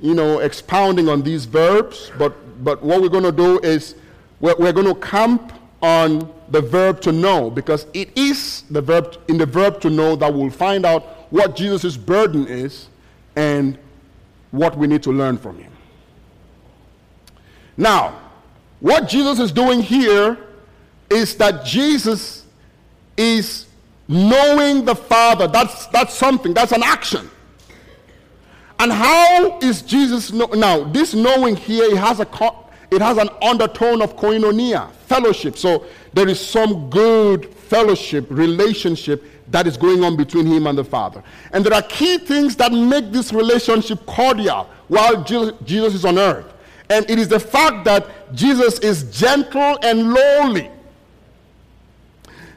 [0.00, 2.10] you know, expounding on these verbs.
[2.18, 3.94] But, but what we're going to do is
[4.40, 9.16] we're, we're going to camp on the verb to know because it is the verb
[9.28, 12.88] in the verb to know that we'll find out what Jesus' burden is
[13.36, 13.78] and
[14.50, 15.72] what we need to learn from him.
[17.76, 18.20] Now,
[18.80, 20.36] what Jesus is doing here
[21.08, 22.44] is that Jesus
[23.16, 23.66] is
[24.10, 25.46] knowing the Father.
[25.46, 27.30] That's, that's something, that's an action.
[28.80, 30.84] And how is Jesus know, now?
[30.84, 32.26] This knowing here it has a
[32.90, 35.56] it has an undertone of koinonia, fellowship.
[35.56, 40.82] So there is some good fellowship, relationship that is going on between him and the
[40.82, 41.22] Father.
[41.52, 46.52] And there are key things that make this relationship cordial while Jesus is on earth.
[46.88, 50.70] And it is the fact that Jesus is gentle and lowly.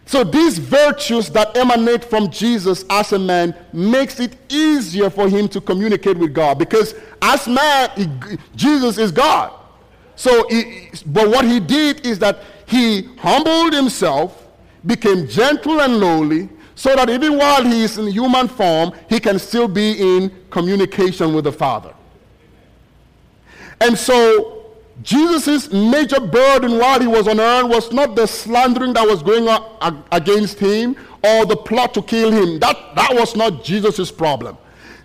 [0.05, 5.47] So these virtues that emanate from Jesus as a man makes it easier for him
[5.49, 9.53] to communicate with God because as man he, Jesus is God.
[10.15, 14.47] So he, but what he did is that he humbled himself,
[14.85, 19.39] became gentle and lowly so that even while he is in human form, he can
[19.39, 21.93] still be in communication with the Father.
[23.79, 24.62] And so,
[25.01, 29.47] Jesus' major burden while he was on earth was not the slandering that was going
[29.47, 32.59] on against him or the plot to kill him.
[32.59, 34.57] That, that was not Jesus' problem.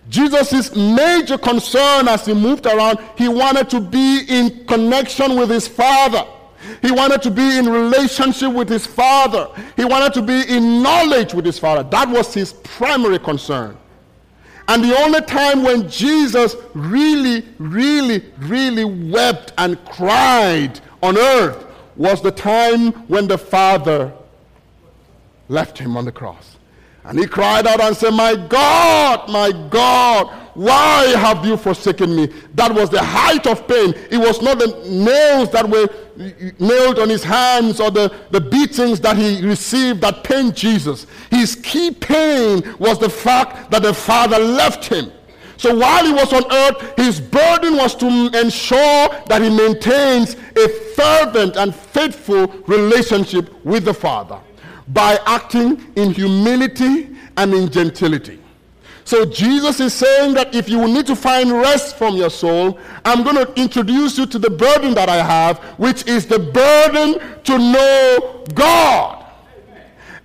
[0.09, 5.69] Jesus' major concern as he moved around, he wanted to be in connection with his
[5.69, 6.25] Father.
[6.83, 9.49] He wanted to be in relationship with his Father.
[9.77, 11.89] He wanted to be in knowledge with his Father.
[11.91, 13.77] That was his primary concern.
[14.69, 21.67] And the only time when Jesus really, really, really wept and cried on earth
[21.97, 24.13] was the time when the Father
[25.49, 26.59] left him on the cross.
[27.05, 32.27] And he cried out and said, My God, my God, why have you forsaken me?
[32.55, 33.95] That was the height of pain.
[34.11, 35.89] It was not the nails that were
[36.59, 41.07] nailed on his hands or the, the beatings that he received that pained Jesus.
[41.31, 45.13] His key pain was the fact that the Father left him.
[45.59, 50.69] So while he was on earth, his burden was to ensure that he maintains a
[50.97, 54.41] fervent and faithful relationship with the Father
[54.89, 58.41] by acting in humility and in gentility.
[59.09, 63.25] So Jesus is saying that if you need to find rest from your soul, I'm
[63.25, 67.57] going to introduce you to the burden that I have, which is the burden to
[67.57, 69.25] know God.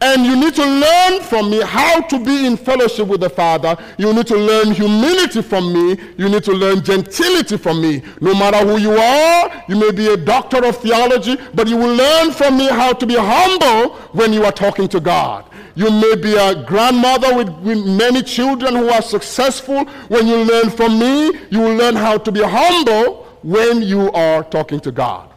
[0.01, 3.77] And you need to learn from me how to be in fellowship with the Father.
[3.97, 5.97] You need to learn humility from me.
[6.17, 8.03] You need to learn gentility from me.
[8.19, 11.95] No matter who you are, you may be a doctor of theology, but you will
[11.95, 15.45] learn from me how to be humble when you are talking to God.
[15.75, 19.85] You may be a grandmother with, with many children who are successful.
[20.07, 24.43] When you learn from me, you will learn how to be humble when you are
[24.43, 25.29] talking to God.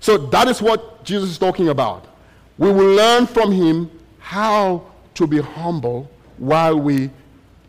[0.00, 2.06] So that is what Jesus is talking about
[2.58, 4.82] we will learn from him how
[5.14, 7.10] to be humble while we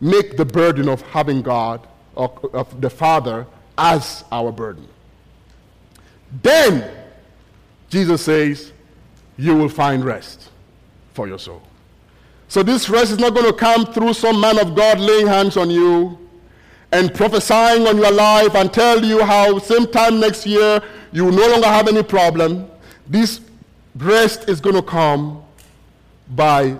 [0.00, 3.46] make the burden of having God, or of the Father,
[3.76, 4.86] as our burden.
[6.42, 6.88] Then,
[7.90, 8.72] Jesus says,
[9.36, 10.50] you will find rest
[11.18, 11.60] for your soul.
[12.46, 15.56] So, this rest is not going to come through some man of God laying hands
[15.56, 16.16] on you
[16.92, 21.32] and prophesying on your life and tell you how same time next year you will
[21.32, 22.70] no longer have any problem.
[23.08, 23.40] This
[23.96, 25.42] Rest is going to come
[26.36, 26.78] by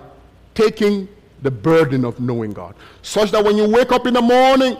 [0.54, 1.08] taking
[1.42, 2.76] the burden of knowing God.
[3.02, 4.76] Such that when you wake up in the morning,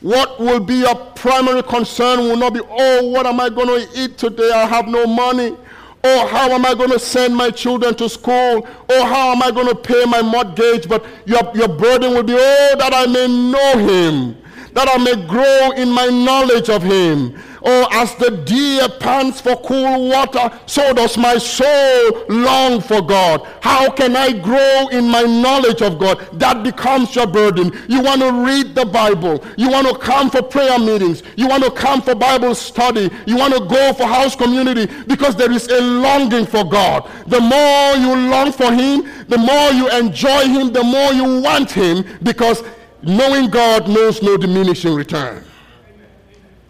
[0.00, 3.88] what will be your primary concern will not be, oh, what am I going to
[4.00, 4.50] eat today?
[4.50, 5.56] I have no money.
[6.04, 8.66] Oh, how am I going to send my children to school?
[8.88, 10.88] Oh, how am I going to pay my mortgage?
[10.88, 14.36] But your, your burden will be, oh, that I may know him,
[14.72, 19.56] that I may grow in my knowledge of him, Oh, as the deer pants for
[19.56, 23.46] cool water, so does my soul long for God.
[23.60, 26.26] How can I grow in my knowledge of God?
[26.38, 27.72] That becomes your burden.
[27.88, 29.44] You want to read the Bible.
[29.56, 31.22] You want to come for prayer meetings.
[31.36, 33.10] You want to come for Bible study.
[33.26, 37.10] You want to go for house community because there is a longing for God.
[37.26, 41.70] The more you long for Him, the more you enjoy Him, the more you want
[41.70, 42.62] Him because
[43.02, 45.44] knowing God knows no diminishing return.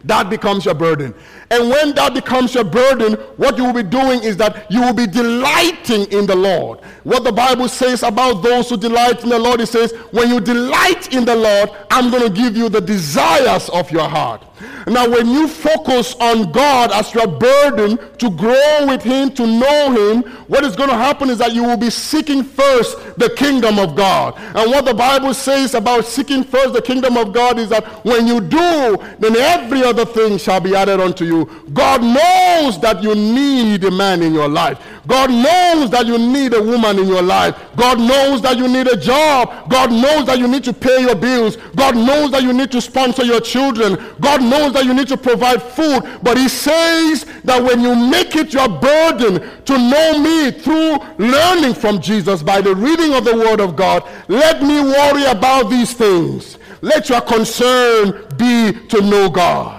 [0.05, 1.13] That becomes your burden.
[1.51, 4.93] And when that becomes your burden, what you will be doing is that you will
[4.93, 6.81] be delighting in the Lord.
[7.03, 10.41] What the Bible says about those who delight in the Lord, it says, when you
[10.41, 14.45] delight in the Lord, I'm going to give you the desires of your heart.
[14.87, 19.93] Now, when you focus on God as your burden to grow with Him, to know
[19.93, 23.79] Him, what is going to happen is that you will be seeking first the kingdom
[23.79, 24.35] of God.
[24.39, 28.27] And what the Bible says about seeking first the kingdom of God is that when
[28.27, 31.45] you do, then every other thing shall be added unto you.
[31.73, 34.79] God knows that you need a man in your life.
[35.09, 37.57] God knows that you need a woman in your life.
[37.77, 39.71] God knows that you need a job.
[39.71, 41.57] God knows that you need to pay your bills.
[41.75, 43.97] God knows that you need to sponsor your children.
[44.21, 46.03] God knows that you need to provide food.
[46.23, 51.73] But he says that when you make it your burden to know me through learning
[51.73, 55.95] from Jesus by the reading of the word of God, let me worry about these
[55.95, 56.59] things.
[56.83, 59.78] Let your concern be to know God.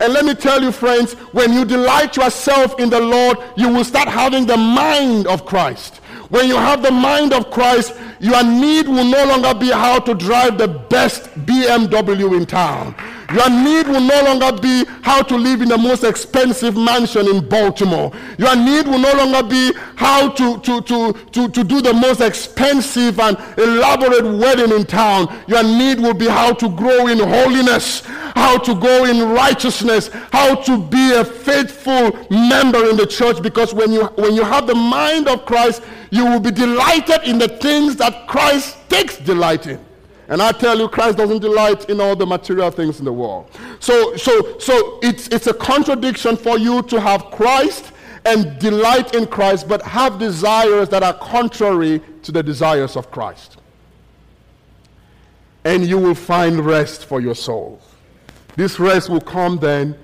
[0.00, 3.84] And let me tell you, friends, when you delight yourself in the Lord, you will
[3.84, 5.96] start having the mind of Christ.
[6.28, 10.14] When you have the mind of Christ, your need will no longer be how to
[10.14, 12.94] drive the best BMW in town.
[13.32, 17.48] Your need will no longer be how to live in the most expensive mansion in
[17.48, 18.12] Baltimore.
[18.38, 22.20] Your need will no longer be how to, to, to, to, to do the most
[22.20, 25.42] expensive and elaborate wedding in town.
[25.48, 28.02] Your need will be how to grow in holiness,
[28.34, 33.42] how to go in righteousness, how to be a faithful member in the church.
[33.42, 37.38] Because when you, when you have the mind of Christ, you will be delighted in
[37.38, 39.84] the things that Christ takes delight in.
[40.28, 43.50] And I tell you, Christ doesn't delight in all the material things in the world.
[43.78, 47.92] So, so, so it's, it's a contradiction for you to have Christ
[48.24, 53.58] and delight in Christ, but have desires that are contrary to the desires of Christ.
[55.64, 57.80] And you will find rest for your soul.
[58.56, 59.96] This rest will come then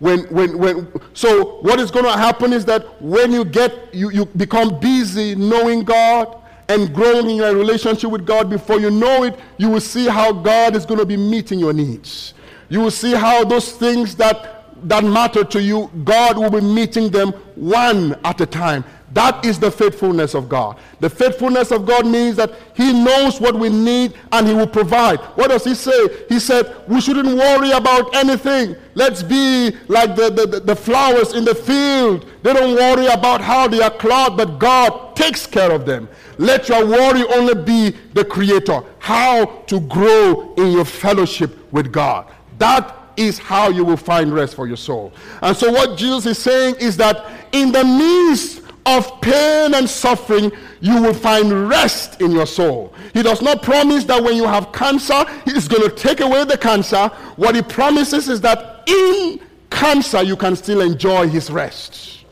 [0.00, 4.10] when, when, when, so what is going to happen is that when you get, you,
[4.10, 6.39] you become busy knowing God,
[6.70, 10.32] and growing in your relationship with God, before you know it, you will see how
[10.32, 12.32] God is going to be meeting your needs.
[12.68, 14.56] You will see how those things that
[14.88, 18.84] that matter to you, God will be meeting them one at a time.
[19.12, 20.78] That is the faithfulness of God.
[21.00, 25.18] The faithfulness of God means that He knows what we need and He will provide.
[25.36, 26.26] What does He say?
[26.28, 28.76] He said, We shouldn't worry about anything.
[28.94, 32.26] Let's be like the, the, the flowers in the field.
[32.42, 36.08] They don't worry about how they are clothed, but God takes care of them.
[36.38, 42.32] Let your worry only be the Creator, how to grow in your fellowship with God.
[42.58, 45.12] That is how you will find rest for your soul.
[45.42, 50.50] And so, what Jesus is saying is that in the midst of pain and suffering,
[50.80, 52.94] you will find rest in your soul.
[53.12, 56.56] He does not promise that when you have cancer, He's going to take away the
[56.56, 57.08] cancer.
[57.36, 62.24] What He promises is that in cancer, you can still enjoy His rest.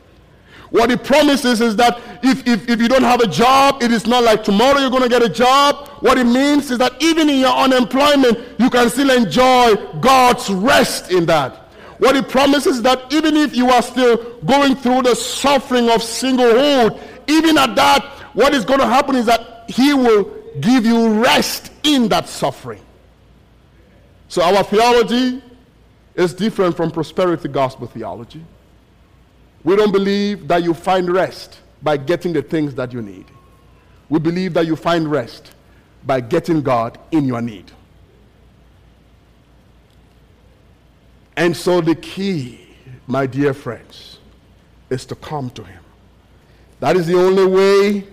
[0.71, 4.07] What He promises is that if, if, if you don't have a job, it is
[4.07, 5.89] not like tomorrow you're going to get a job.
[6.01, 11.11] What it means is that even in your unemployment, you can still enjoy God's rest
[11.11, 11.68] in that.
[11.99, 16.01] What he promises is that even if you are still going through the suffering of
[16.01, 20.25] singlehood, even at that, what is going to happen is that he will
[20.61, 22.81] give you rest in that suffering.
[24.29, 25.43] So our theology
[26.15, 28.45] is different from prosperity gospel theology.
[29.65, 33.27] We don't believe that you find rest by getting the things that you need.
[34.09, 35.53] We believe that you find rest
[36.05, 37.71] by getting God in your need.
[41.39, 42.59] And so the key,
[43.07, 44.18] my dear friends,
[44.91, 45.84] is to come to Him.
[46.80, 48.09] That is the only way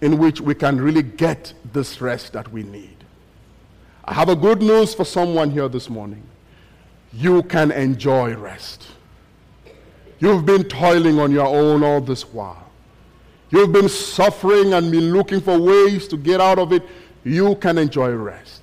[0.00, 2.96] in which we can really get this rest that we need.
[4.04, 6.24] I have a good news for someone here this morning.
[7.12, 8.88] You can enjoy rest.
[10.18, 12.68] You've been toiling on your own all this while.
[13.50, 16.82] You've been suffering and been looking for ways to get out of it.
[17.22, 18.62] You can enjoy rest.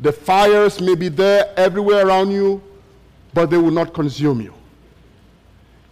[0.00, 2.62] The fires may be there everywhere around you,
[3.32, 4.54] but they will not consume you.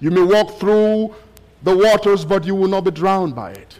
[0.00, 1.14] You may walk through
[1.62, 3.78] the waters, but you will not be drowned by it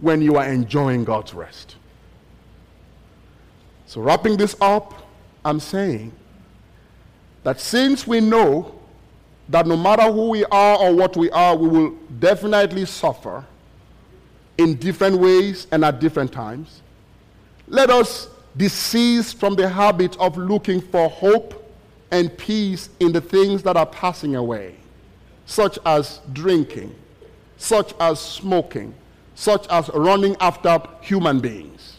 [0.00, 1.76] when you are enjoying God's rest.
[3.86, 5.06] So, wrapping this up,
[5.44, 6.12] I'm saying
[7.42, 8.78] that since we know
[9.48, 13.44] that no matter who we are or what we are, we will definitely suffer
[14.56, 16.82] in different ways and at different times,
[17.68, 21.61] let us desist from the habit of looking for hope
[22.12, 24.76] and peace in the things that are passing away,
[25.46, 26.94] such as drinking,
[27.56, 28.94] such as smoking,
[29.34, 31.96] such as running after human beings.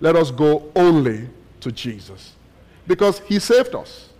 [0.00, 1.28] Let us go only
[1.60, 2.34] to Jesus
[2.86, 4.10] because he saved us.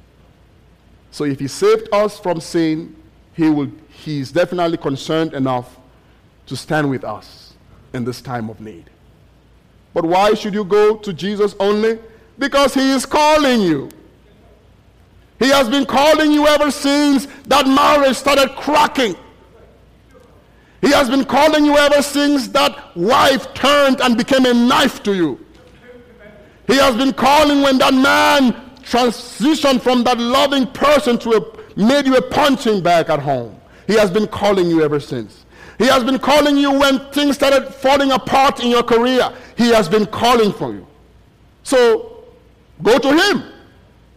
[1.10, 2.96] So if he saved us from sin,
[3.34, 5.76] he will he's definitely concerned enough
[6.46, 7.54] to stand with us
[7.92, 8.90] in this time of need.
[9.92, 11.98] But why should you go to Jesus only?
[12.38, 13.90] Because he is calling you.
[15.38, 19.14] He has been calling you ever since that marriage started cracking.
[20.80, 25.14] He has been calling you ever since that wife turned and became a knife to
[25.14, 25.44] you.
[26.66, 32.06] He has been calling when that man transitioned from that loving person to a, made
[32.06, 33.58] you a punching bag at home.
[33.86, 35.44] He has been calling you ever since.
[35.78, 39.32] He has been calling you when things started falling apart in your career.
[39.56, 40.86] He has been calling for you.
[41.62, 42.24] So
[42.82, 43.44] go to him.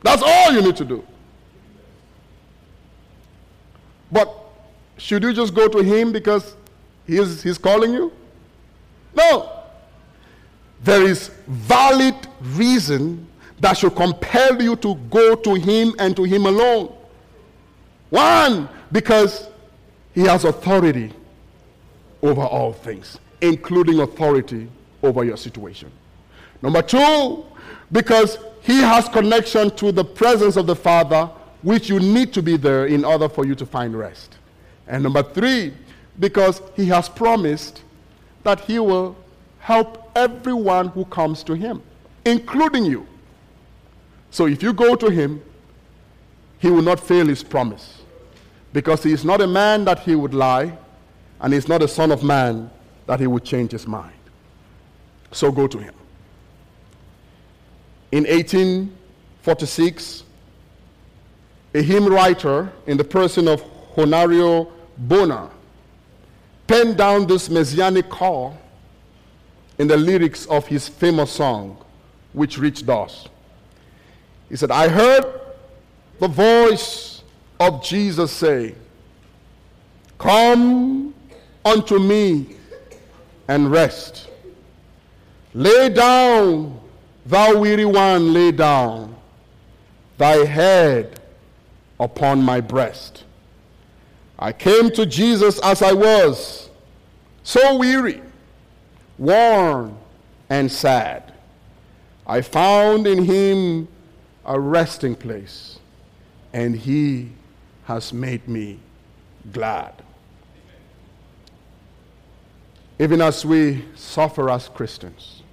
[0.04, 1.06] That's all you need to do.
[4.12, 4.34] But
[4.98, 6.56] should you just go to him because
[7.08, 8.12] he is, he's calling you?
[9.16, 9.60] No.
[10.84, 13.28] There is valid reason
[13.60, 16.96] that should compel you to go to him and to him alone.
[18.10, 19.48] One, because
[20.14, 21.14] he has authority
[22.22, 24.68] over all things, including authority
[25.02, 25.92] over your situation.
[26.62, 27.46] Number two,
[27.92, 31.30] because he has connection to the presence of the Father,
[31.62, 34.38] which you need to be there in order for you to find rest.
[34.88, 35.74] And number three,
[36.20, 37.84] because he has promised
[38.44, 39.16] that he will
[39.60, 41.82] help everyone who comes to him,
[42.26, 43.08] including you.
[44.32, 45.42] So if you go to him,
[46.60, 48.02] he will not fail his promise.
[48.74, 50.78] Because he is not a man that he would lie,
[51.40, 52.72] and he is not a son of man
[53.08, 54.14] that he would change his mind.
[55.32, 55.94] So go to him.
[58.12, 60.24] In 1846,
[61.74, 63.62] a hymn writer in the person of
[63.96, 64.68] Horatius
[64.98, 65.50] Bonar
[66.68, 68.58] penned down this messianic call
[69.78, 71.78] in the lyrics of his famous song,
[72.34, 73.28] which reached us.
[74.50, 75.26] He said, I heard
[76.20, 77.24] the voice
[77.60, 78.76] of Jesus say,
[80.18, 81.14] Come
[81.66, 82.56] unto me
[83.48, 84.30] and rest.
[85.54, 86.80] Lay down,
[87.26, 89.16] thou weary one, lay down
[90.22, 91.20] thy head
[92.02, 93.24] upon my breast.
[94.40, 96.70] I came to Jesus as I was,
[97.44, 98.22] so weary,
[99.20, 99.96] worn,
[100.50, 101.32] and sad.
[102.26, 103.88] I found in him
[104.44, 105.78] a resting place,
[106.54, 107.30] and he
[107.84, 108.80] has made me
[109.54, 109.94] glad.
[112.98, 115.44] Even as we suffer as Christians,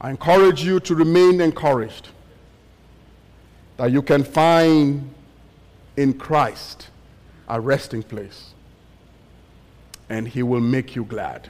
[0.00, 2.08] I encourage you to remain encouraged
[3.78, 5.14] that you can find
[5.96, 6.88] in Christ
[7.48, 8.52] a resting place,
[10.10, 11.48] and He will make you glad.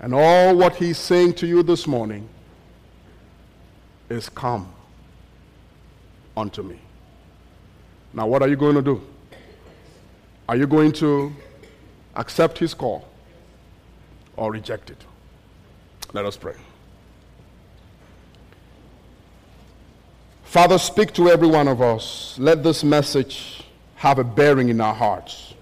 [0.00, 2.28] And all what He's saying to you this morning
[4.08, 4.72] is come
[6.36, 6.78] unto me.
[8.12, 9.02] Now, what are you going to do?
[10.48, 11.34] Are you going to
[12.16, 13.08] accept His call
[14.36, 15.04] or reject it?
[16.12, 16.54] Let us pray.
[20.48, 22.34] Father, speak to every one of us.
[22.38, 23.64] Let this message
[23.96, 25.52] have a bearing in our hearts.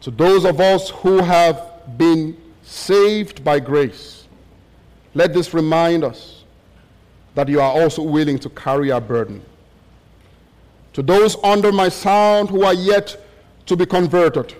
[0.00, 1.62] To those of us who have
[1.96, 4.26] been saved by grace,
[5.14, 6.42] let this remind us
[7.36, 9.42] that you are also willing to carry our burden.
[10.94, 13.16] To those under my sound who are yet
[13.66, 14.56] to be converted,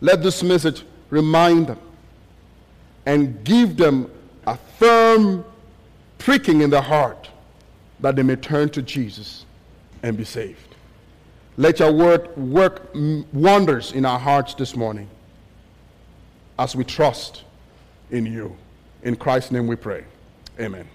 [0.00, 1.78] let this message remind them
[3.06, 4.10] and give them
[4.44, 5.44] a firm
[6.18, 7.19] pricking in the heart
[8.00, 9.44] that they may turn to Jesus
[10.02, 10.74] and be saved.
[11.56, 12.90] Let your word work
[13.32, 15.08] wonders in our hearts this morning
[16.58, 17.44] as we trust
[18.10, 18.56] in you.
[19.02, 20.04] In Christ's name we pray.
[20.58, 20.88] Amen.